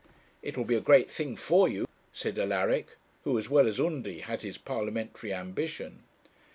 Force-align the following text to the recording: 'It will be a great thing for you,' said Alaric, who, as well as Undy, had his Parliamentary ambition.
'It 0.41 0.57
will 0.57 0.65
be 0.65 0.73
a 0.75 0.79
great 0.81 1.11
thing 1.11 1.35
for 1.35 1.69
you,' 1.69 1.87
said 2.11 2.39
Alaric, 2.39 2.87
who, 3.23 3.37
as 3.37 3.51
well 3.51 3.67
as 3.67 3.79
Undy, 3.79 4.21
had 4.21 4.41
his 4.41 4.57
Parliamentary 4.57 5.31
ambition. 5.31 6.01